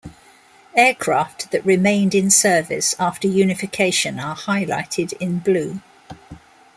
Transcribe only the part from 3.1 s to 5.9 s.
unification are highlighted in blue.